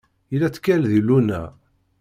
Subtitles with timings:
[0.31, 1.41] Yella ttkal di Luna.